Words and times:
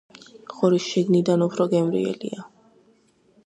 ღორი 0.59 0.79
შიგნიდან 0.85 1.45
უფრო 1.49 1.69
გემრიელია 1.77 2.51